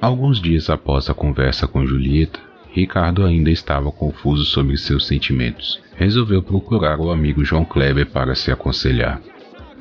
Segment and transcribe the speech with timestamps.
[0.00, 2.38] Alguns dias após a conversa com Julieta,
[2.70, 5.80] Ricardo ainda estava confuso sobre seus sentimentos.
[5.96, 9.20] Resolveu procurar o amigo João Kleber para se aconselhar.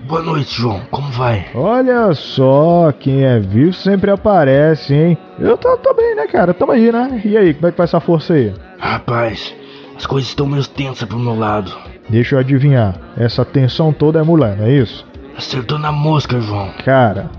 [0.08, 0.82] Boa noite, João.
[0.92, 1.48] Como vai?
[1.54, 5.18] Olha só, quem é vivo sempre aparece, hein?
[5.40, 6.54] Eu tô, tô bem, né, cara?
[6.54, 7.22] Tamo aí, né?
[7.26, 8.54] E aí, como é que vai essa força aí?
[8.78, 9.54] Rapaz,
[9.98, 11.74] as coisas estão meio tensas pro meu lado.
[12.08, 13.00] Deixa eu adivinhar.
[13.18, 15.06] Essa tensão toda é mulher, não é isso?
[15.36, 16.72] Acertou na mosca, João.
[16.86, 17.30] Cara,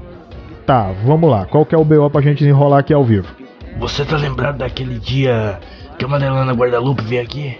[0.66, 1.46] tá, vamos lá.
[1.46, 3.28] Qual que é o BO pra gente enrolar aqui ao vivo?
[3.78, 5.60] Você tá lembrado daquele dia
[5.98, 7.56] que a Madelana Guadalupe veio aqui?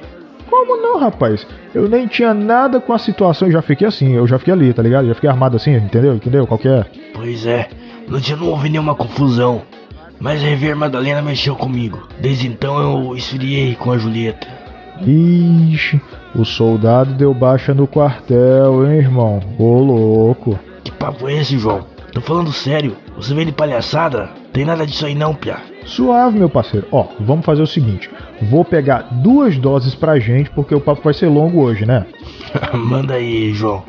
[0.51, 1.47] Como não, rapaz?
[1.75, 4.73] Eu nem tinha nada com a situação, eu já fiquei assim, eu já fiquei ali,
[4.73, 5.07] tá ligado?
[5.07, 6.15] Já fiquei armado assim, entendeu?
[6.15, 6.47] Entendeu?
[6.47, 6.85] Qual que é?
[7.15, 7.69] Pois é,
[8.09, 9.63] no dia não houve nenhuma confusão.
[10.19, 12.09] Mas a Rever Madalena mexeu comigo.
[12.19, 14.47] Desde então eu esfriei com a Julieta.
[15.03, 16.01] Ixi,
[16.35, 19.43] o soldado deu baixa no quartel, hein, irmão?
[19.59, 20.59] Ô louco.
[20.83, 21.85] Que papo é esse, João?
[22.17, 22.97] Tô falando sério.
[23.15, 24.31] Você vem de palhaçada?
[24.51, 25.59] Tem nada disso aí não, Pia.
[25.85, 26.87] Suave, meu parceiro.
[26.91, 28.09] Ó, vamos fazer o seguinte.
[28.41, 32.07] Vou pegar duas doses pra gente, porque o papo vai ser longo hoje, né?
[32.73, 33.85] Manda aí, João.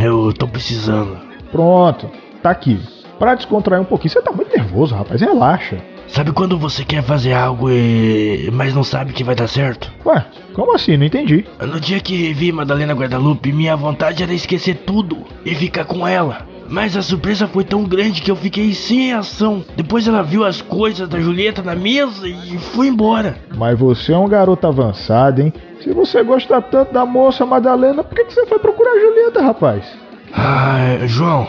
[0.00, 1.18] Eu tô precisando.
[1.52, 2.10] Pronto,
[2.42, 2.80] tá aqui.
[3.18, 4.12] Pra descontrair um pouquinho.
[4.12, 5.20] Você tá muito nervoso, rapaz.
[5.20, 5.76] Relaxa.
[6.06, 8.48] Sabe quando você quer fazer algo e...
[8.50, 9.92] mas não sabe que vai dar certo?
[10.06, 10.24] Ué,
[10.54, 10.96] como assim?
[10.96, 11.44] Não entendi.
[11.60, 16.46] No dia que vi Madalena Guadalupe, minha vontade era esquecer tudo e ficar com ela.
[16.68, 19.64] Mas a surpresa foi tão grande que eu fiquei sem ação.
[19.74, 23.38] Depois ela viu as coisas da Julieta na mesa e foi embora.
[23.56, 25.52] Mas você é um garoto avançado, hein?
[25.82, 29.42] Se você gosta tanto da moça Madalena, por que, que você foi procurar a Julieta,
[29.42, 29.84] rapaz?
[30.34, 31.48] Ah, João,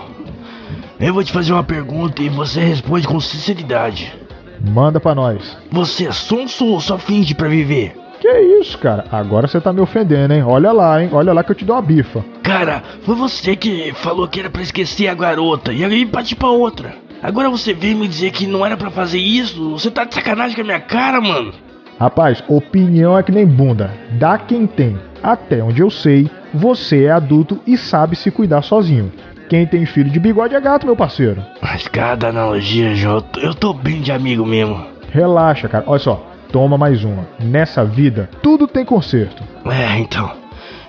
[1.00, 4.14] eu vou te fazer uma pergunta e você responde com sinceridade.
[4.62, 5.58] Manda pra nós.
[5.72, 7.96] Você é sonso ou só finge pra viver?
[8.30, 9.06] Que isso, cara?
[9.12, 10.44] Agora você tá me ofendendo, hein?
[10.44, 11.10] Olha lá, hein?
[11.12, 12.24] Olha lá que eu te dou uma bifa.
[12.44, 16.50] Cara, foi você que falou que era pra esquecer a garota e aí partir pra
[16.50, 16.94] outra.
[17.24, 19.72] Agora você vem me dizer que não era pra fazer isso?
[19.72, 21.52] Você tá de sacanagem com a minha cara, mano?
[22.00, 23.92] Rapaz, opinião é que nem bunda.
[24.12, 24.98] Dá quem tem.
[25.24, 29.12] Até onde eu sei, você é adulto e sabe se cuidar sozinho.
[29.50, 31.44] Quem tem filho de bigode é gato, meu parceiro.
[31.60, 34.86] Mas cada analogia, João, eu tô bem de amigo mesmo.
[35.12, 35.84] Relaxa, cara.
[35.88, 37.28] Olha só, toma mais uma.
[37.40, 39.44] Nessa vida, tudo tem conserto.
[39.66, 40.32] É, então.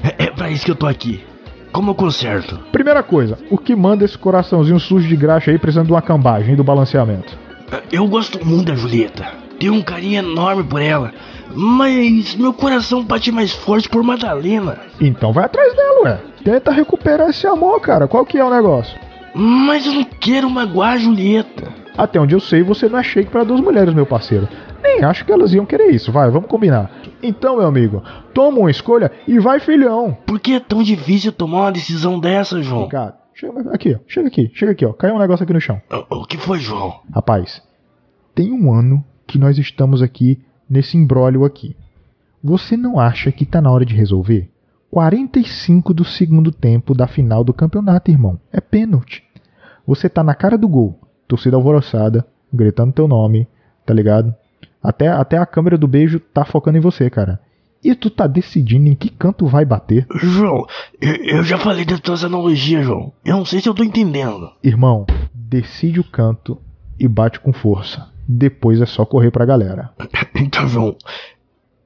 [0.03, 1.23] É, é pra isso que eu tô aqui.
[1.73, 2.59] Como eu conserto?
[2.73, 6.55] Primeira coisa, o que manda esse coraçãozinho sujo de graxa aí precisando de uma cambagem
[6.55, 7.39] e do balanceamento?
[7.93, 9.29] Eu gosto muito da Julieta.
[9.59, 11.13] Tenho um carinho enorme por ela.
[11.55, 14.79] Mas meu coração bate mais forte por Madalena.
[15.01, 16.19] Então vai atrás dela, ué.
[16.43, 18.09] Tenta recuperar esse amor, cara.
[18.09, 18.99] Qual que é o negócio?
[19.35, 21.69] Mas eu não quero magoar a Julieta.
[21.97, 24.49] Até onde eu sei, você não é shake para duas mulheres, meu parceiro.
[24.83, 26.11] Nem acho que elas iam querer isso.
[26.13, 26.91] Vai, vamos combinar.
[27.23, 28.03] Então, meu amigo,
[28.33, 30.17] toma uma escolha e vai, filhão.
[30.27, 32.89] Por que é tão difícil tomar uma decisão dessa, João?
[32.89, 33.99] Cara, chega aqui, ó.
[34.07, 34.93] Chega aqui, chega aqui, ó.
[34.93, 35.81] Caiu um negócio aqui no chão.
[36.11, 37.01] O, o que foi, João?
[37.15, 37.63] Rapaz,
[38.35, 41.77] tem um ano que nós estamos aqui nesse imbróglio aqui.
[42.43, 44.51] Você não acha que tá na hora de resolver?
[44.91, 48.41] 45 do segundo tempo da final do campeonato, irmão.
[48.53, 49.23] É pênalti.
[49.87, 50.99] Você tá na cara do gol,
[51.29, 53.47] torcida alvoroçada, gritando teu nome,
[53.87, 54.35] tá ligado?
[54.83, 57.41] Até, até a câmera do beijo tá focando em você, cara.
[57.83, 60.07] E tu tá decidindo em que canto vai bater?
[60.17, 60.67] João,
[61.01, 63.13] eu, eu já falei das tuas analogias, João.
[63.25, 64.53] Eu não sei se eu tô entendendo.
[64.63, 66.59] Irmão, decide o canto
[66.99, 68.09] e bate com força.
[68.29, 69.91] Depois é só correr pra galera.
[70.43, 70.97] Então, João,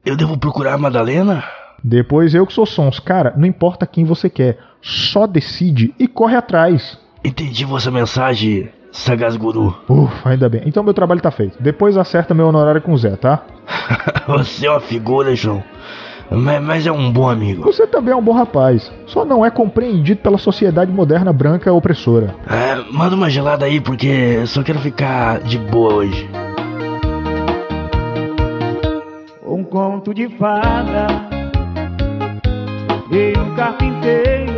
[0.05, 1.43] eu devo procurar a Madalena?
[1.83, 3.01] Depois eu que sou sons.
[3.01, 4.59] Cara, não importa quem você quer.
[4.81, 6.99] Só decide e corre atrás.
[7.25, 9.77] Entendi vossa mensagem, sagaz guru.
[9.89, 10.63] Ufa, ainda bem.
[10.65, 11.61] Então meu trabalho tá feito.
[11.61, 13.43] Depois acerta meu honorário com o Zé, tá?
[14.29, 15.63] Você é uma figura, João.
[16.31, 17.63] Mas, mas, é um bom amigo.
[17.65, 18.91] Você também é um bom rapaz.
[19.07, 22.35] Só não é compreendido pela sociedade moderna branca opressora.
[22.49, 26.29] É, manda uma gelada aí, porque eu só quero ficar de boa hoje.
[29.47, 31.07] Um conto de fada
[33.11, 34.53] Veio um carpinteiro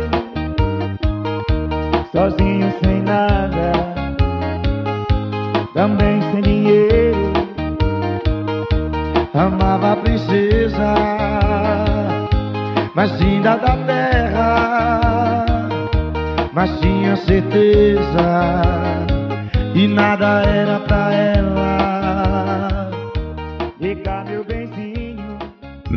[2.11, 3.96] Sozinho sem nada
[5.77, 7.33] Também sem dinheiro
[9.31, 10.95] Amava a princesa
[12.95, 15.45] Mas ainda da terra
[16.51, 18.63] Mas tinha certeza
[19.75, 21.96] E nada era pra ela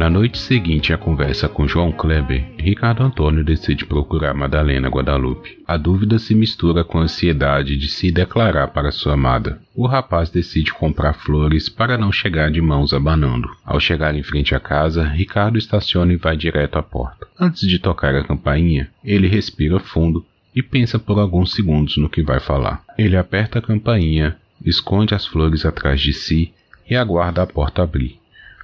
[0.00, 5.58] Na noite seguinte à conversa com João Kleber, Ricardo Antônio decide procurar Madalena Guadalupe.
[5.68, 9.60] A dúvida se mistura com a ansiedade de se declarar para sua amada.
[9.74, 13.50] O rapaz decide comprar flores para não chegar de mãos abanando.
[13.62, 17.26] Ao chegar em frente à casa, Ricardo estaciona e vai direto à porta.
[17.38, 20.24] Antes de tocar a campainha, ele respira fundo
[20.56, 22.82] e pensa por alguns segundos no que vai falar.
[22.96, 26.54] Ele aperta a campainha esconde as flores atrás de si
[26.88, 28.19] e aguarda a porta abrir.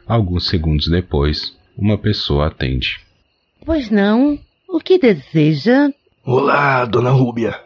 [0.06, 3.00] Alguns segundos depois, uma pessoa atende.
[3.64, 4.38] Pois não?
[4.69, 5.91] O que deseja?
[6.25, 7.58] Olá, dona Rúbia.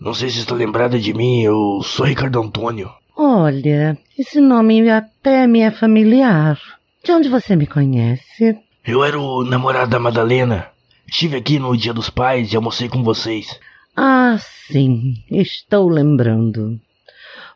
[0.00, 2.90] Não sei se está lembrada de mim, eu sou Ricardo Antônio.
[3.16, 6.58] Olha, esse nome até me é familiar.
[7.04, 8.58] De onde você me conhece?
[8.84, 10.68] Eu era o namorado da Madalena.
[11.06, 13.58] Estive aqui no Dia dos Pais e almocei com vocês.
[13.96, 14.36] Ah,
[14.68, 16.80] sim, estou lembrando.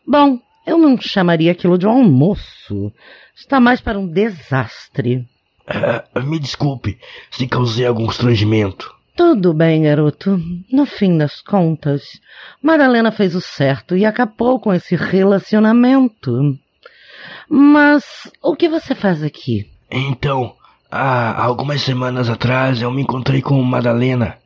[0.07, 2.93] Bom, eu não chamaria aquilo de um almoço.
[3.35, 5.27] Está mais para um desastre.
[5.67, 6.99] Ah, me desculpe
[7.31, 8.95] se causei algum constrangimento.
[9.15, 10.41] Tudo bem, garoto.
[10.71, 12.21] No fim das contas,
[12.63, 16.59] Madalena fez o certo e acabou com esse relacionamento.
[17.49, 18.05] Mas
[18.43, 19.71] o que você faz aqui?
[19.91, 20.55] Então,
[20.91, 24.39] há algumas semanas atrás eu me encontrei com Madalena.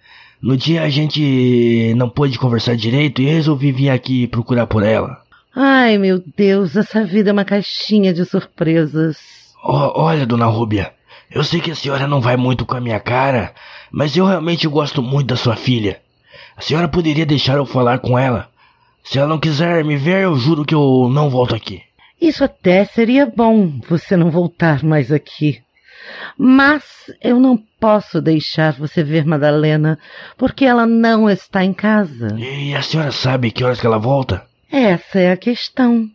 [0.42, 5.25] No dia a gente não pôde conversar direito e resolvi vir aqui procurar por ela.
[5.58, 9.16] Ai, meu Deus, essa vida é uma caixinha de surpresas.
[9.64, 10.92] Oh, olha, dona Rúbia,
[11.30, 13.54] eu sei que a senhora não vai muito com a minha cara,
[13.90, 15.98] mas eu realmente gosto muito da sua filha.
[16.54, 18.50] A senhora poderia deixar eu falar com ela?
[19.02, 21.82] Se ela não quiser me ver, eu juro que eu não volto aqui.
[22.20, 25.62] Isso até seria bom, você não voltar mais aqui.
[26.36, 26.84] Mas
[27.22, 29.98] eu não posso deixar você ver Madalena,
[30.36, 32.28] porque ela não está em casa.
[32.38, 34.44] E a senhora sabe que horas que ela volta?
[34.70, 36.08] Essa é a questão.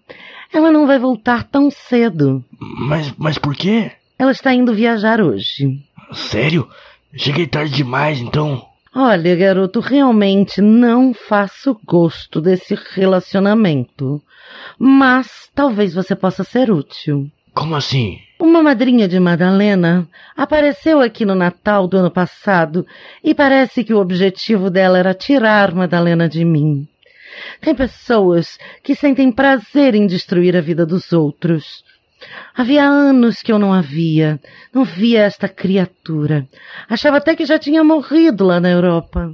[0.54, 2.44] Ela não vai voltar tão cedo.
[2.60, 3.92] Mas, mas por quê?
[4.20, 5.80] Ela está indo viajar hoje.
[6.14, 6.68] Sério?
[7.16, 8.66] Cheguei tarde demais, então.
[8.94, 14.22] Olha, garoto, realmente não faço gosto desse relacionamento.
[14.78, 17.30] Mas talvez você possa ser útil.
[17.54, 18.20] Como assim?
[18.40, 22.86] Uma madrinha de Madalena apareceu aqui no Natal do ano passado
[23.24, 26.88] e parece que o objetivo dela era tirar Madalena de mim.
[27.60, 31.84] Tem pessoas que sentem prazer em destruir a vida dos outros.
[32.56, 34.40] Havia anos que eu não a via,
[34.74, 36.48] não via esta criatura.
[36.88, 39.34] Achava até que já tinha morrido lá na Europa.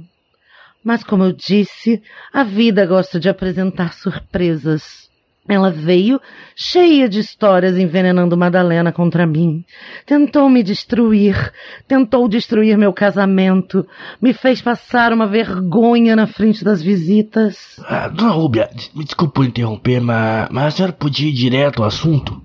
[0.82, 2.02] Mas, como eu disse,
[2.32, 5.07] a vida gosta de apresentar surpresas.
[5.48, 6.20] Ela veio
[6.54, 9.64] cheia de histórias envenenando Madalena contra mim.
[10.04, 11.52] Tentou me destruir,
[11.86, 13.86] tentou destruir meu casamento,
[14.20, 17.80] me fez passar uma vergonha na frente das visitas.
[17.88, 21.88] Ah, dona Rúbia, me desculpe por interromper, mas, mas a senhora podia ir direto ao
[21.88, 22.42] assunto?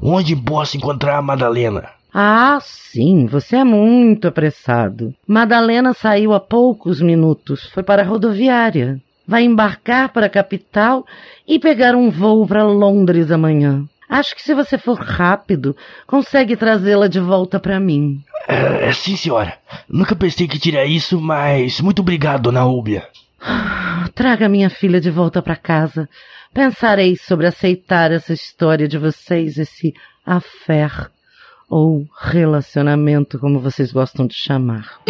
[0.00, 1.88] Onde posso encontrar a Madalena?
[2.12, 5.12] Ah, sim, você é muito apressado.
[5.26, 11.06] Madalena saiu há poucos minutos, foi para a rodoviária vai embarcar para a capital
[11.46, 13.84] e pegar um voo para Londres amanhã.
[14.08, 15.76] Acho que se você for rápido,
[16.06, 18.22] consegue trazê-la de volta para mim.
[18.46, 19.56] É, sim, senhora.
[19.88, 23.06] Nunca pensei que tirar isso, mas muito obrigado, dona Úbia.
[24.14, 26.08] Traga minha filha de volta para casa.
[26.52, 29.94] Pensarei sobre aceitar essa história de vocês, esse
[30.24, 31.10] affair
[31.68, 35.00] ou relacionamento, como vocês gostam de chamar.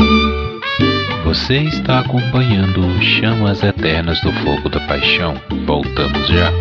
[1.34, 5.34] Você está acompanhando Chamas Eternas do Fogo da Paixão.
[5.66, 6.52] Voltamos já.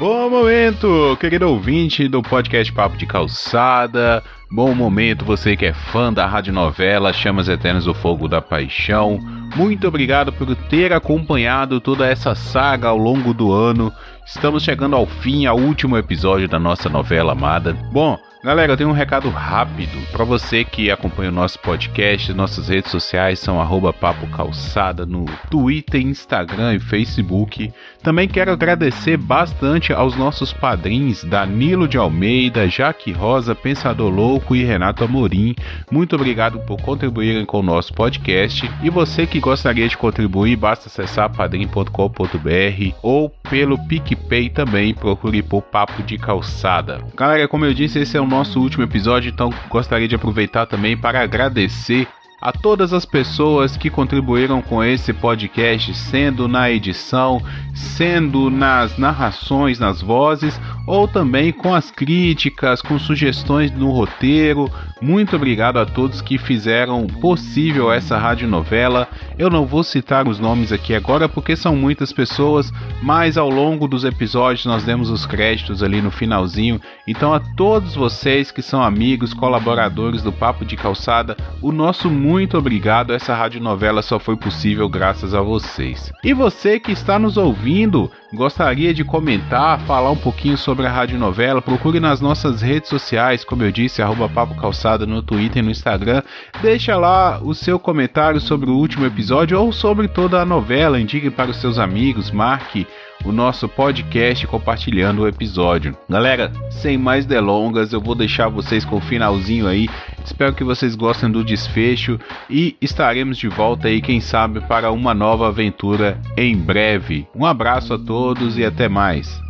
[0.00, 4.20] Bom momento, querido ouvinte do podcast Papo de Calçada.
[4.50, 9.20] Bom momento, você que é fã da radionovela Chamas Eternas do Fogo da Paixão.
[9.54, 13.92] Muito obrigado por ter acompanhado toda essa saga ao longo do ano.
[14.26, 17.72] Estamos chegando ao fim, ao último episódio da nossa novela amada.
[17.92, 22.30] Bom, Galera, eu tenho um recado rápido para você que acompanha o nosso podcast.
[22.34, 23.58] Nossas redes sociais são
[23.90, 27.72] Papo Calçada no Twitter, Instagram e Facebook.
[28.04, 34.62] Também quero agradecer bastante aos nossos padrinhos Danilo de Almeida, Jaque Rosa, Pensador Louco e
[34.62, 35.54] Renato Amorim.
[35.90, 38.70] Muito obrigado por contribuírem com o nosso podcast.
[38.82, 44.92] E você que gostaria de contribuir, basta acessar padrim.com.br ou pelo PicPay também.
[44.92, 47.00] Procure por Papo de Calçada.
[47.16, 50.94] Galera, como eu disse, esse é o nosso último episódio, então gostaria de aproveitar também
[50.94, 52.06] para agradecer
[52.44, 57.40] a todas as pessoas que contribuíram com esse podcast, sendo na edição,
[57.72, 64.70] sendo nas narrações, nas vozes, ou também com as críticas, com sugestões no roteiro.
[65.00, 69.08] Muito obrigado a todos que fizeram possível essa radionovela.
[69.38, 72.72] Eu não vou citar os nomes aqui agora porque são muitas pessoas,
[73.02, 76.80] mas ao longo dos episódios nós demos os créditos ali no finalzinho.
[77.06, 82.56] Então a todos vocês que são amigos, colaboradores do Papo de Calçada, o nosso muito
[82.58, 83.12] obrigado.
[83.12, 86.12] Essa radionovela só foi possível graças a vocês.
[86.22, 90.90] E você que está nos ouvindo, gostaria de comentar, falar um pouquinho sobre sobre a
[90.90, 95.64] radionovela, procure nas nossas redes sociais, como eu disse, arroba Papo Calçada no Twitter e
[95.64, 96.20] no Instagram.
[96.60, 101.30] Deixa lá o seu comentário sobre o último episódio ou sobre toda a novela, indique
[101.30, 102.88] para os seus amigos, marque
[103.24, 105.96] o nosso podcast compartilhando o episódio.
[106.08, 109.88] Galera, sem mais delongas, eu vou deixar vocês com o finalzinho aí.
[110.24, 112.18] Espero que vocês gostem do desfecho
[112.50, 117.28] e estaremos de volta aí, quem sabe, para uma nova aventura em breve.
[117.32, 119.40] Um abraço a todos e até mais.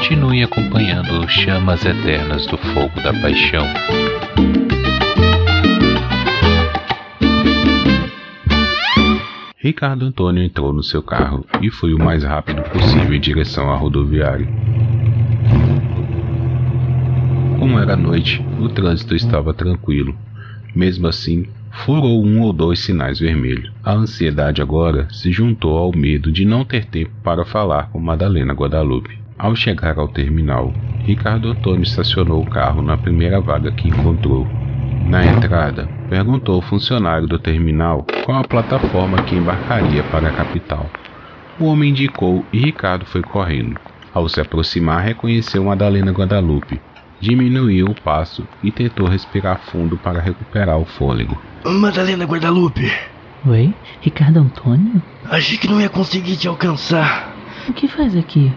[0.00, 3.66] Continue acompanhando Chamas Eternas do Fogo da Paixão.
[9.58, 13.76] Ricardo Antônio entrou no seu carro e foi o mais rápido possível em direção à
[13.76, 14.48] rodoviária.
[17.58, 20.16] Como era noite, o trânsito estava tranquilo.
[20.74, 21.46] Mesmo assim,
[21.84, 23.70] furou um ou dois sinais vermelhos.
[23.84, 28.54] A ansiedade agora se juntou ao medo de não ter tempo para falar com Madalena
[28.54, 29.19] Guadalupe.
[29.42, 30.70] Ao chegar ao terminal,
[31.02, 34.46] Ricardo Antônio estacionou o carro na primeira vaga que encontrou
[35.06, 40.84] na entrada, perguntou ao funcionário do terminal qual a plataforma que embarcaria para a capital.
[41.58, 43.80] O homem indicou e Ricardo foi correndo.
[44.12, 46.78] Ao se aproximar, reconheceu Madalena Guadalupe.
[47.18, 51.40] Diminuiu o passo e tentou respirar fundo para recuperar o fôlego.
[51.64, 52.92] Madalena Guadalupe,
[53.46, 55.02] Oi, Ricardo Antônio?
[55.24, 57.34] achei que não ia conseguir te alcançar.
[57.66, 58.52] O que faz aqui?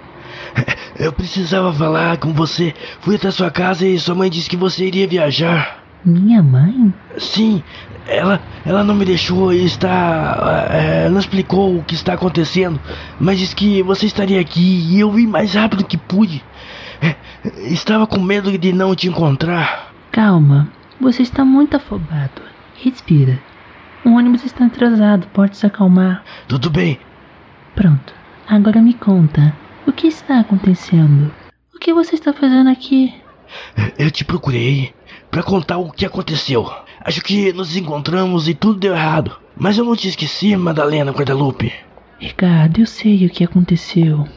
[1.00, 2.73] Eu precisava falar com você.
[3.01, 5.83] Fui até sua casa e sua mãe disse que você iria viajar.
[6.05, 6.93] Minha mãe?
[7.17, 7.63] Sim,
[8.07, 10.67] ela, ela não me deixou estar.
[10.69, 12.79] é, não explicou o que está acontecendo,
[13.19, 16.43] mas disse que você estaria aqui e eu vim mais rápido que pude.
[17.01, 17.15] É,
[17.67, 19.91] estava com medo de não te encontrar.
[20.12, 20.69] Calma,
[21.00, 22.41] você está muito afobado.
[22.83, 23.39] Respira.
[24.05, 26.23] O ônibus está atrasado, pode se acalmar.
[26.47, 27.00] Tudo bem,
[27.75, 28.13] Pronto,
[28.47, 29.53] agora me conta.
[29.85, 31.33] O que está acontecendo?
[31.75, 33.13] O que você está fazendo aqui?
[33.99, 34.93] eu te procurei
[35.29, 36.69] para contar o que aconteceu.
[37.01, 39.37] Acho que nos encontramos e tudo deu errado.
[39.55, 41.71] Mas eu não te esqueci, Madalena Guadalupe.
[42.19, 44.27] Ricardo, eu sei o que aconteceu.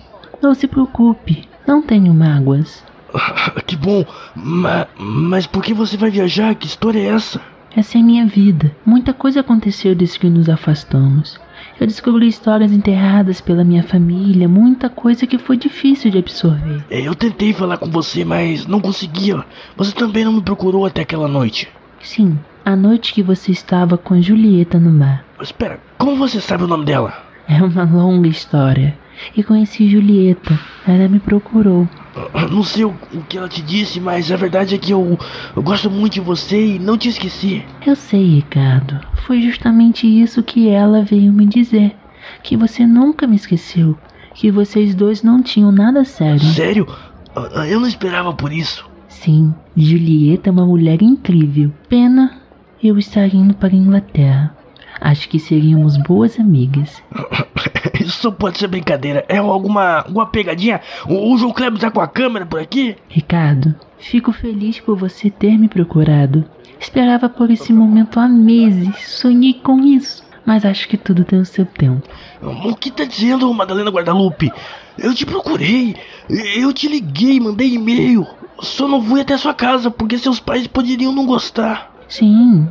[0.43, 2.85] Não se preocupe, não tenho mágoas.
[3.67, 6.55] Que bom, ma- mas por que você vai viajar?
[6.55, 7.41] Que história é essa?
[7.75, 8.75] Essa é minha vida.
[8.85, 11.39] Muita coisa aconteceu desde que nos afastamos.
[11.79, 16.83] Eu descobri histórias enterradas pela minha família, muita coisa que foi difícil de absorver.
[16.91, 19.45] É, Eu tentei falar com você, mas não conseguia.
[19.77, 21.69] Você também não me procurou até aquela noite.
[22.01, 25.25] Sim, a noite que você estava com a Julieta no bar.
[25.41, 27.13] Espera, como você sabe o nome dela?
[27.47, 28.97] É uma longa história.
[29.37, 30.59] E conheci Julieta.
[30.87, 31.89] Ela me procurou.
[32.51, 35.19] Não sei o, o que ela te disse, mas a verdade é que eu,
[35.55, 37.65] eu gosto muito de você e não te esqueci.
[37.87, 39.01] Eu sei, Ricardo.
[39.27, 41.95] Foi justamente isso que ela veio me dizer.
[42.43, 43.97] Que você nunca me esqueceu.
[44.35, 46.41] Que vocês dois não tinham nada sério.
[46.41, 46.87] Sério?
[47.35, 48.89] Ah, Eu não esperava por isso.
[49.09, 51.73] Sim, Julieta é uma mulher incrível.
[51.89, 52.39] Pena
[52.83, 54.57] eu estar indo para a Inglaterra.
[55.01, 57.03] Acho que seríamos boas amigas.
[58.01, 59.25] Isso só pode ser brincadeira.
[59.29, 60.81] É alguma, alguma pegadinha?
[61.07, 62.97] O, o João Kleber tá com a câmera por aqui?
[63.09, 66.45] Ricardo, fico feliz por você ter me procurado.
[66.79, 68.95] Esperava por esse momento há meses.
[69.09, 70.25] Sonhei com isso.
[70.45, 72.07] Mas acho que tudo tem o seu tempo.
[72.41, 74.53] O que tá dizendo, Madalena Guadalupe?
[74.97, 75.97] Eu te procurei.
[76.29, 78.27] Eu te liguei, mandei e-mail.
[78.61, 81.93] Só não fui até sua casa porque seus pais poderiam não gostar.
[82.09, 82.69] Sim,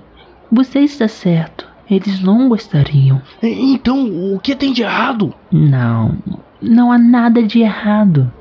[0.51, 1.64] você está certo.
[1.89, 3.21] Eles não gostariam.
[3.41, 5.33] Então, o que tem de errado?
[5.51, 6.17] Não,
[6.61, 8.31] não há nada de errado.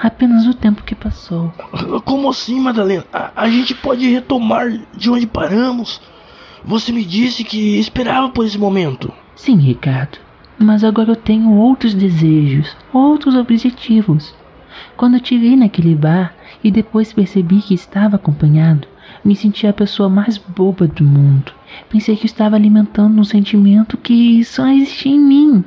[0.00, 1.52] Apenas o tempo que passou.
[2.04, 3.04] Como assim, Madalena?
[3.12, 6.00] A, a gente pode retomar de onde paramos.
[6.64, 9.12] Você me disse que esperava por esse momento.
[9.36, 10.18] Sim, Ricardo.
[10.58, 14.34] Mas agora eu tenho outros desejos, outros objetivos.
[14.96, 18.88] Quando eu te vi naquele bar e depois percebi que estava acompanhado,
[19.24, 21.52] me senti a pessoa mais boba do mundo.
[21.88, 25.64] Pensei que estava alimentando um sentimento que só existia em mim.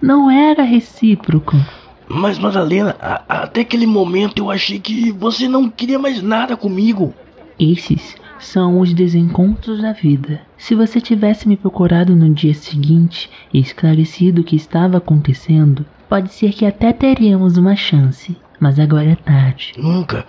[0.00, 1.56] Não era recíproco.
[2.08, 7.12] Mas, Madalena, a- até aquele momento eu achei que você não queria mais nada comigo.
[7.58, 10.40] Esses são os desencontros da vida.
[10.58, 16.32] Se você tivesse me procurado no dia seguinte e esclarecido o que estava acontecendo, pode
[16.32, 18.36] ser que até teríamos uma chance.
[18.60, 19.72] Mas agora é tarde.
[19.76, 20.24] Nunca,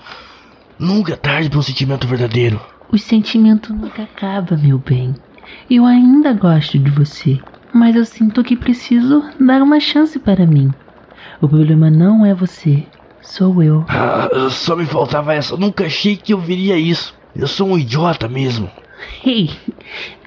[0.78, 2.60] nunca é tarde para um sentimento verdadeiro.
[2.92, 5.16] O sentimento nunca acaba, meu bem.
[5.70, 7.40] Eu ainda gosto de você,
[7.74, 10.72] mas eu sinto que preciso dar uma chance para mim.
[11.42, 12.86] O problema não é você,
[13.22, 13.86] sou eu.
[13.90, 15.54] Ah, só me faltava essa.
[15.54, 17.14] Eu nunca achei que eu viria isso.
[17.36, 18.70] Eu sou um idiota mesmo.
[19.26, 19.50] Ei,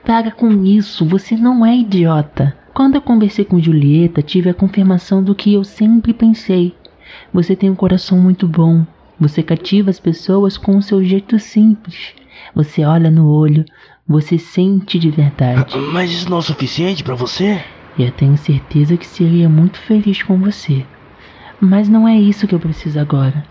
[0.04, 2.56] para com isso, você não é idiota.
[2.74, 6.74] Quando eu conversei com Julieta, tive a confirmação do que eu sempre pensei.
[7.32, 8.84] Você tem um coração muito bom.
[9.18, 12.14] Você cativa as pessoas com o seu jeito simples.
[12.54, 13.64] Você olha no olho,
[14.06, 15.76] você sente de verdade.
[15.92, 17.60] Mas isso não é o suficiente para você?
[17.98, 20.84] Eu tenho certeza que seria muito feliz com você.
[21.58, 23.44] Mas não é isso que eu preciso agora.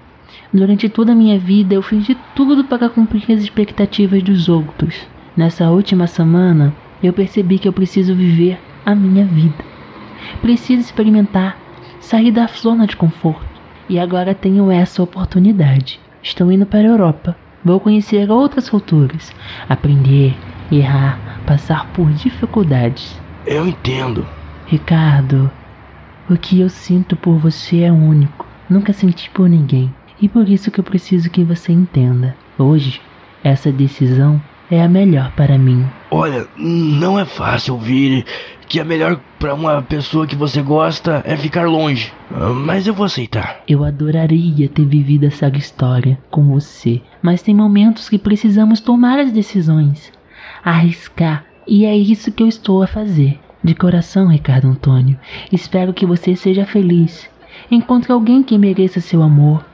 [0.54, 4.96] Durante toda a minha vida eu fiz de tudo para cumprir as expectativas dos outros.
[5.36, 9.66] Nessa última semana eu percebi que eu preciso viver a minha vida.
[10.42, 11.60] Preciso experimentar,
[12.00, 13.55] sair da zona de conforto.
[13.88, 16.00] E agora tenho essa oportunidade.
[16.22, 17.36] Estou indo para a Europa.
[17.64, 19.32] Vou conhecer outras culturas,
[19.70, 20.38] aprender,
[20.72, 23.22] errar, passar por dificuldades.
[23.46, 24.28] Eu entendo.
[24.66, 25.52] Ricardo,
[26.30, 28.48] o que eu sinto por você é único.
[28.68, 29.94] Nunca senti por ninguém.
[30.20, 32.36] E por isso que eu preciso que você entenda.
[32.58, 33.02] Hoje,
[33.44, 35.86] essa decisão é a melhor para mim.
[36.10, 38.26] Olha, não é fácil ouvir
[38.68, 42.12] que é melhor para uma pessoa que você gosta é ficar longe.
[42.66, 43.62] Mas eu vou aceitar.
[43.68, 49.32] Eu adoraria ter vivido essa história com você, mas tem momentos que precisamos tomar as
[49.32, 50.12] decisões,
[50.64, 53.40] arriscar, e é isso que eu estou a fazer.
[53.64, 55.18] De coração, Ricardo Antônio,
[55.52, 57.30] espero que você seja feliz.
[57.72, 59.66] Encontre alguém que mereça seu amor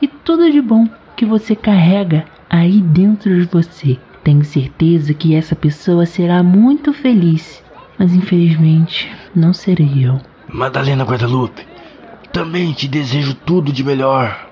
[0.00, 3.98] e tudo de bom que você carrega aí dentro de você.
[4.24, 7.62] Tenho certeza que essa pessoa será muito feliz,
[7.98, 10.18] mas infelizmente não serei eu.
[10.48, 11.62] Madalena Guadalupe,
[12.32, 14.48] também te desejo tudo de melhor.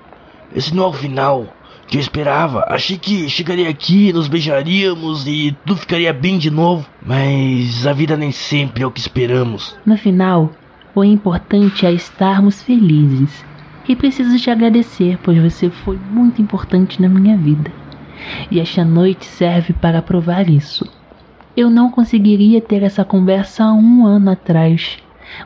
[0.55, 1.47] Esse não é o final
[1.87, 2.63] que eu esperava.
[2.69, 6.85] Achei que chegaria aqui, nos beijaríamos e tudo ficaria bem de novo.
[7.03, 9.75] Mas a vida nem sempre é o que esperamos.
[9.83, 10.51] No final,
[10.93, 13.43] o importante é estarmos felizes.
[13.89, 17.71] E preciso te agradecer, pois você foi muito importante na minha vida.
[18.49, 20.87] E esta noite serve para provar isso.
[21.55, 24.97] Eu não conseguiria ter essa conversa há um ano atrás.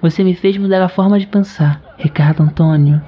[0.01, 1.81] Você me fez mudar a forma de pensar.
[1.97, 3.01] Ricardo Antônio,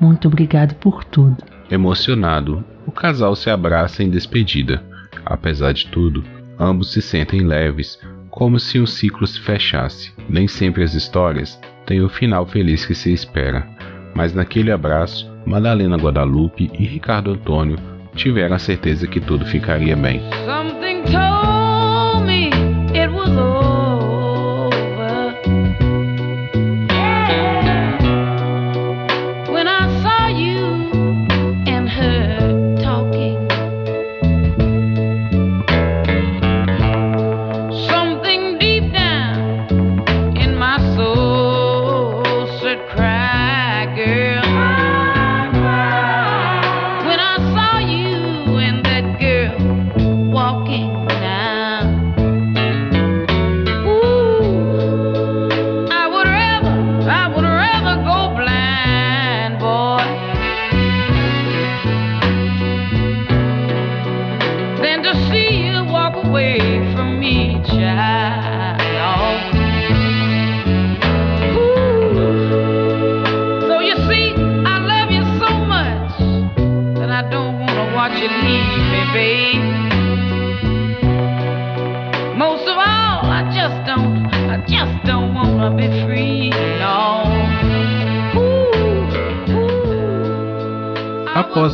[0.00, 1.36] muito obrigado por tudo.
[1.70, 4.82] Emocionado, o casal se abraça em despedida.
[5.24, 6.24] Apesar de tudo,
[6.58, 7.98] ambos se sentem leves,
[8.30, 10.12] como se um ciclo se fechasse.
[10.28, 13.66] Nem sempre as histórias têm o final feliz que se espera,
[14.14, 17.78] mas naquele abraço, Madalena Guadalupe e Ricardo Antônio
[18.16, 20.20] tiveram a certeza que tudo ficaria bem.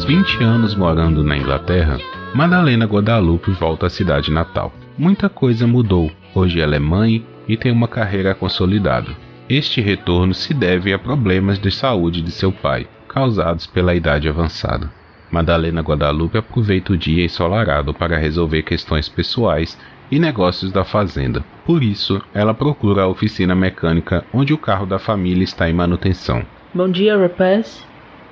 [0.03, 1.97] Após 20 anos morando na Inglaterra,
[2.35, 4.73] Madalena Guadalupe volta à cidade natal.
[4.99, 6.11] Muita coisa mudou.
[6.35, 9.12] Hoje ela é mãe e tem uma carreira consolidada.
[9.49, 14.91] Este retorno se deve a problemas de saúde de seu pai, causados pela idade avançada.
[15.31, 19.79] Madalena Guadalupe aproveita o dia ensolarado para resolver questões pessoais
[20.11, 21.45] e negócios da fazenda.
[21.65, 26.45] Por isso, ela procura a oficina mecânica onde o carro da família está em manutenção.
[26.75, 27.87] Bom dia, rapaz.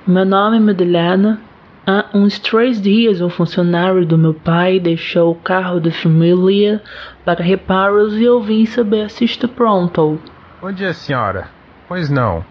[0.05, 1.50] Meu nome é Madalena.
[1.85, 6.81] Há uns três dias, um funcionário do meu pai deixou o carro da família
[7.25, 10.19] para reparos e eu vim saber se está pronto.
[10.61, 11.47] Bom dia, senhora.
[11.87, 12.45] Pois não.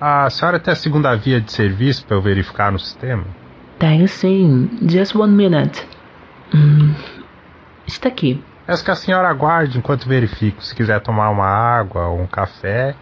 [0.00, 3.24] A senhora tem a segunda via de serviço para eu verificar no sistema?
[3.80, 4.70] Tenho sim.
[4.88, 5.84] Just one minute.
[6.54, 6.94] Hum,
[7.86, 8.42] está aqui.
[8.66, 10.62] Peço que a senhora aguarde enquanto verifico.
[10.62, 12.94] Se quiser tomar uma água ou um café,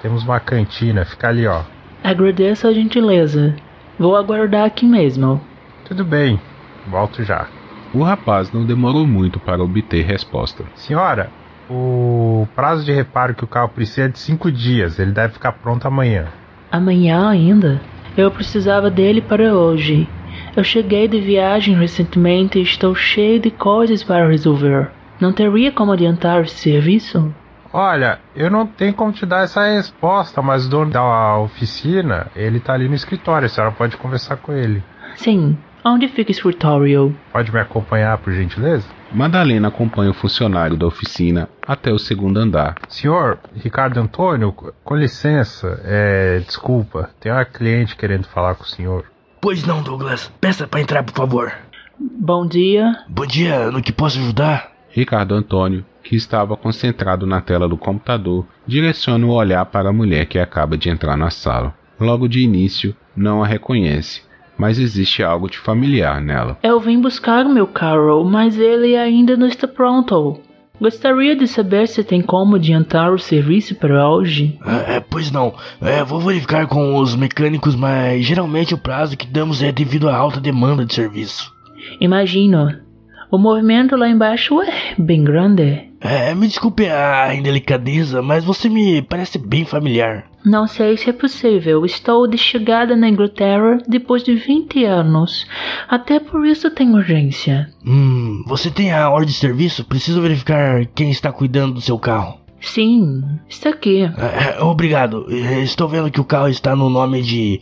[0.00, 1.04] temos uma cantina.
[1.04, 1.62] Fica ali, ó.
[2.04, 3.56] Agradeço a gentileza.
[3.98, 5.40] Vou aguardar aqui mesmo.
[5.84, 6.40] Tudo bem.
[6.86, 7.48] Volto já.
[7.92, 10.64] O rapaz não demorou muito para obter resposta.
[10.74, 11.30] Senhora,
[11.70, 14.98] o prazo de reparo que o carro precisa é de cinco dias.
[14.98, 16.26] Ele deve ficar pronto amanhã.
[16.70, 17.80] Amanhã ainda?
[18.16, 20.08] Eu precisava dele para hoje.
[20.56, 24.90] Eu cheguei de viagem recentemente e estou cheio de coisas para resolver.
[25.20, 27.34] Não teria como adiantar esse serviço?
[27.72, 32.60] Olha, eu não tenho como te dar essa resposta, mas o dono da oficina, ele
[32.60, 34.82] tá ali no escritório, a senhora pode conversar com ele.
[35.16, 35.56] Sim.
[35.84, 37.16] Onde fica o escritório?
[37.32, 38.86] Pode me acompanhar, por gentileza?
[39.12, 42.74] Madalena acompanha o funcionário da oficina até o segundo andar.
[42.88, 49.04] Senhor, Ricardo Antônio, com licença, é, desculpa, tem uma cliente querendo falar com o senhor.
[49.40, 50.30] Pois não, Douglas.
[50.40, 51.52] Peça pra entrar, por favor.
[51.98, 52.92] Bom dia.
[53.08, 54.72] Bom dia, no que posso ajudar?
[54.90, 60.24] Ricardo Antônio, que estava concentrado na tela do computador, direciona o olhar para a mulher
[60.24, 61.74] que acaba de entrar na sala.
[62.00, 64.22] Logo de início, não a reconhece,
[64.56, 66.56] mas existe algo de familiar nela.
[66.62, 70.40] Eu vim buscar o meu carro, mas ele ainda não está pronto.
[70.80, 74.58] Gostaria de saber se tem como adiantar o serviço para hoje.
[74.64, 75.52] É, é, pois não.
[75.78, 80.16] É, vou verificar com os mecânicos, mas geralmente o prazo que damos é devido à
[80.16, 81.52] alta demanda de serviço.
[82.00, 82.87] Imagino.
[83.30, 85.88] O movimento lá embaixo é bem grande.
[86.00, 90.24] É, me desculpe a indelicadeza, mas você me parece bem familiar.
[90.44, 91.84] Não sei se é possível.
[91.84, 95.46] Estou de chegada na Inglaterra depois de 20 anos.
[95.88, 97.68] Até por isso tem urgência.
[97.84, 99.84] Hum, você tem a ordem de serviço?
[99.84, 102.38] Preciso verificar quem está cuidando do seu carro.
[102.60, 104.02] Sim, está aqui.
[104.02, 105.26] É, obrigado.
[105.30, 107.60] É, Estou vendo que o carro está no nome de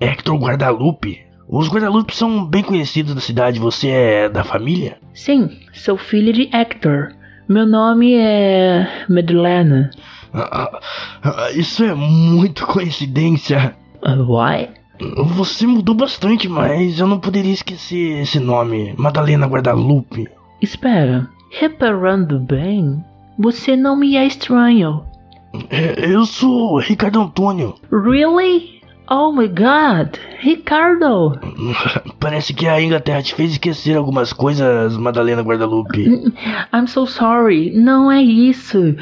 [0.00, 1.20] Hector Guadalupe.
[1.48, 3.60] Os Guadalupe são bem conhecidos na cidade.
[3.60, 4.98] Você é da família?
[5.14, 7.08] Sim, sou filha de Hector.
[7.48, 9.90] Meu nome é Madalena.
[10.34, 10.80] Ah,
[11.22, 13.76] ah, Isso é muito coincidência.
[14.02, 14.68] Uh, why?
[15.34, 18.94] Você mudou bastante, mas eu não poderia esquecer esse nome.
[18.96, 20.28] Madalena Guadalupe.
[20.60, 23.04] Espera, reparando bem,
[23.38, 25.04] você não me é estranho.
[25.70, 27.74] É, Eu sou Ricardo Antônio.
[27.90, 28.75] Really?
[29.08, 31.38] Oh my god, Ricardo!
[32.18, 36.34] Parece que a Inglaterra te fez esquecer algumas coisas, Madalena Guadalupe.
[36.74, 38.96] I'm so sorry, não é isso.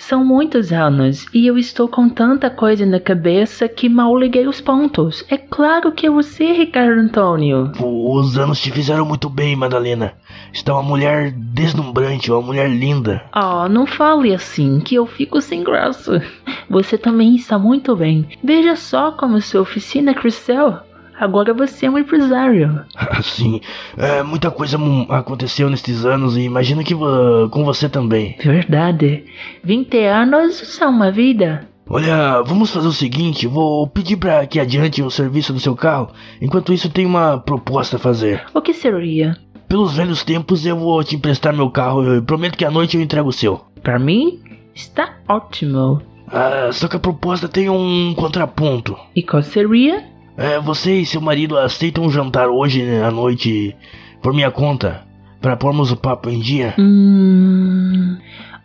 [0.00, 4.60] São muitos anos e eu estou com tanta coisa na cabeça que mal liguei os
[4.60, 5.24] pontos.
[5.30, 7.70] É claro que é você, Ricardo Antônio.
[7.80, 10.14] Os anos te fizeram muito bem, Madalena.
[10.52, 13.22] Está uma mulher deslumbrante, uma mulher linda.
[13.34, 16.22] Oh, não fale assim, que eu fico sem graça.
[16.70, 18.26] Você também está muito bem.
[18.42, 20.74] Veja só como sua oficina cresceu.
[21.18, 22.84] Agora você é um empresário.
[23.22, 23.60] Sim,
[23.96, 24.76] é, muita coisa
[25.08, 28.36] aconteceu nestes anos e imagino que vo- com você também.
[28.42, 29.24] Verdade.
[29.64, 31.66] 20 anos são uma vida.
[31.88, 36.10] Olha, vamos fazer o seguinte, vou pedir para que adiante o serviço do seu carro.
[36.42, 38.42] Enquanto isso, tem uma proposta a fazer.
[38.52, 39.36] O que seria?
[39.68, 42.02] Pelos velhos tempos, eu vou te emprestar meu carro.
[42.02, 43.60] Eu prometo que à noite eu entrego o seu.
[43.82, 44.40] Para mim,
[44.74, 46.00] está ótimo.
[46.28, 48.96] Ah, só que a proposta tem um contraponto.
[49.14, 50.04] E qual seria?
[50.36, 53.74] É, você e seu marido aceitam um jantar hoje né, à noite
[54.22, 55.02] por minha conta?
[55.40, 56.74] Para pormos o papo em dia?
[56.78, 58.16] Hum.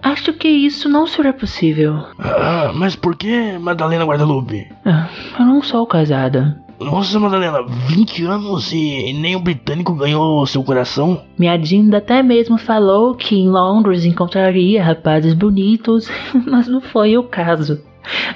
[0.04, 2.04] Acho que isso não será possível.
[2.18, 4.68] Ah, mas por que Madalena Guadalupe?
[4.84, 5.08] Ah,
[5.40, 6.60] Eu não sou casada.
[6.84, 11.22] Nossa, Madalena, 20 anos e nem o britânico ganhou seu coração?
[11.38, 16.10] Minha Dinda até mesmo falou que em Londres encontraria rapazes bonitos,
[16.48, 17.80] mas não foi o caso.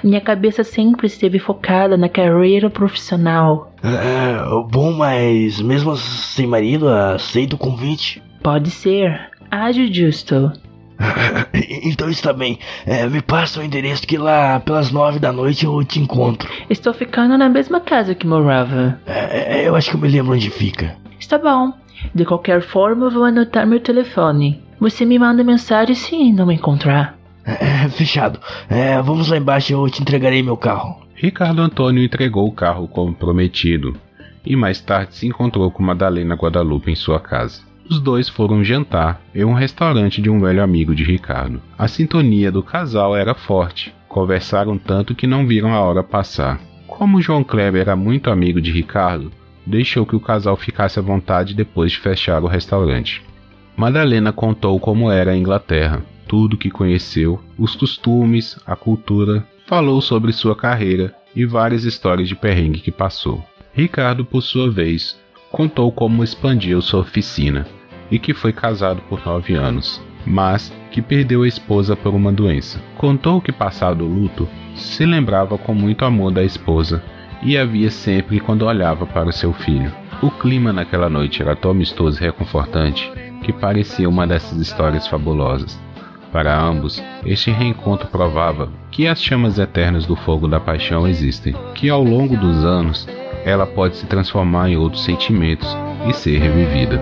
[0.04, 3.74] Minha cabeça sempre esteve focada na carreira profissional.
[3.84, 4.38] É,
[4.70, 8.22] bom, mas mesmo sem marido, aceito o convite.
[8.44, 9.32] Pode ser.
[9.50, 10.52] Age justo.
[11.84, 12.60] então está bem.
[12.86, 16.50] É, me passa o endereço que lá pelas nove da noite eu te encontro.
[16.70, 19.00] Estou ficando na mesma casa que morava.
[19.06, 20.96] É, é, eu acho que eu me lembro onde fica.
[21.20, 21.74] Está bom.
[22.14, 24.62] De qualquer forma, eu vou anotar meu telefone.
[24.80, 27.18] Você me manda mensagem se não me encontrar.
[27.46, 28.40] É, fechado.
[28.70, 31.02] É, vamos lá embaixo eu te entregarei meu carro.
[31.16, 33.96] Ricardo Antônio entregou o carro como prometido
[34.46, 37.62] e mais tarde se encontrou com Madalena Guadalupe em sua casa.
[37.88, 41.62] Os dois foram jantar em um restaurante de um velho amigo de Ricardo.
[41.78, 43.94] A sintonia do casal era forte.
[44.08, 46.60] Conversaram tanto que não viram a hora passar.
[46.88, 49.32] Como João Kleber era muito amigo de Ricardo,
[49.66, 53.22] deixou que o casal ficasse à vontade depois de fechar o restaurante.
[53.78, 60.32] Madalena contou como era a Inglaterra, tudo que conheceu, os costumes, a cultura, falou sobre
[60.32, 63.44] sua carreira e várias histórias de perrengue que passou.
[63.74, 65.20] Ricardo, por sua vez,
[65.52, 67.68] contou como expandiu sua oficina
[68.10, 72.82] e que foi casado por nove anos, mas que perdeu a esposa por uma doença.
[72.98, 77.04] Contou que, passado o luto, se lembrava com muito amor da esposa
[77.42, 79.92] e a via sempre quando olhava para seu filho.
[80.22, 83.12] O clima naquela noite era tão amistoso e reconfortante
[83.44, 85.80] que parecia uma dessas histórias fabulosas.
[86.32, 91.90] Para ambos, este reencontro provava que as chamas eternas do fogo da paixão existem, que
[91.90, 93.08] ao longo dos anos
[93.46, 95.70] ela pode se transformar em outros sentimentos
[96.10, 97.00] e ser revivida.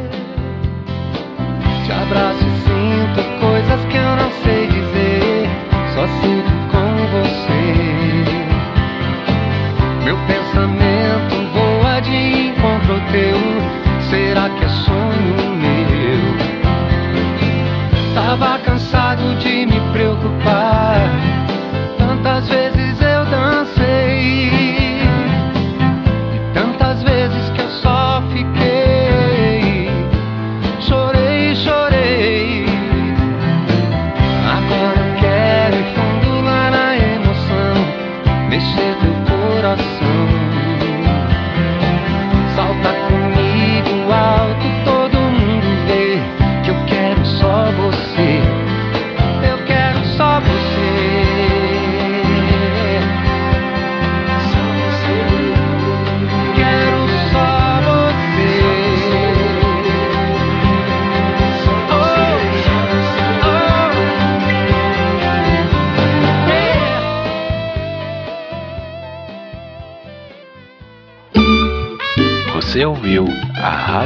[2.16, 5.50] E sinto coisas que eu não sei dizer.
[5.96, 7.64] só sinto com você.
[10.04, 13.40] Meu pensamento voa de encontro ao teu.
[14.10, 16.24] Será que é sonho meu?
[18.14, 20.83] Tava cansado de me preocupar.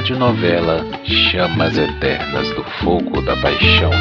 [0.07, 3.91] Radionovela Chamas Eternas do Fogo da Paixão.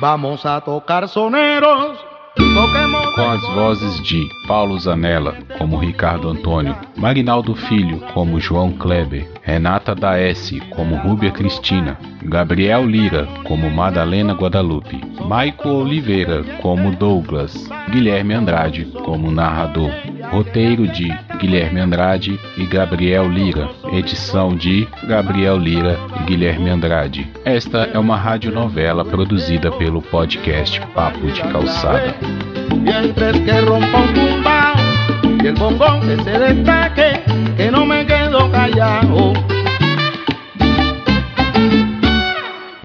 [0.00, 1.98] Vamos a tocar soneros.
[3.14, 9.94] Com as vozes de Paulo Zanella, como Ricardo Antônio, Marinaldo Filho, como João Kleber, Renata
[9.94, 18.84] Daes, como Rúbia Cristina, Gabriel Lira, como Madalena Guadalupe, Maico Oliveira, como Douglas, Guilherme Andrade,
[19.04, 19.90] como narrador.
[20.30, 21.08] Roteiro de
[21.38, 23.68] Guilherme Andrade e Gabriel Lira.
[23.92, 27.30] Edição de Gabriel Lira e Guilherme Andrade.
[27.44, 32.14] Esta é uma radionovela produzida pelo podcast Papo de Calçada.